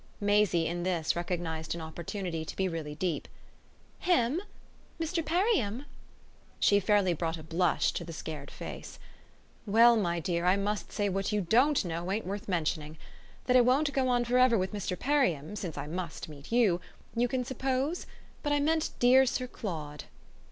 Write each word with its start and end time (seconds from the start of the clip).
Maisie, 0.19 0.65
in 0.65 0.81
this, 0.81 1.15
recognised 1.15 1.75
an 1.75 1.81
opportunity 1.81 2.43
to 2.43 2.55
be 2.55 2.67
really 2.67 2.95
deep. 2.95 3.27
"'Him'? 3.99 4.41
Mr. 4.99 5.23
Perriam?" 5.23 5.85
She 6.59 6.79
fairly 6.79 7.13
brought 7.13 7.37
a 7.37 7.43
blush 7.43 7.91
to 7.91 8.03
the 8.03 8.11
scared 8.11 8.49
face. 8.49 8.97
"Well, 9.67 9.95
my 9.95 10.19
dear, 10.19 10.43
I 10.45 10.55
must 10.57 10.91
say 10.91 11.07
what 11.07 11.31
you 11.31 11.39
DON'T 11.41 11.85
know 11.85 12.11
ain't 12.11 12.25
worth 12.25 12.47
mentioning. 12.47 12.97
That 13.45 13.55
it 13.55 13.63
won't 13.63 13.93
go 13.93 14.07
on 14.07 14.25
for 14.25 14.39
ever 14.39 14.57
with 14.57 14.73
Mr. 14.73 14.97
Perriam 14.97 15.55
since 15.55 15.77
I 15.77 15.85
MUST 15.85 16.27
meet 16.27 16.51
you 16.51 16.81
you 17.15 17.27
can 17.27 17.45
suppose? 17.45 18.07
But 18.41 18.53
I 18.53 18.59
meant 18.59 18.89
dear 18.97 19.27
Sir 19.27 19.45
Claude." 19.45 20.05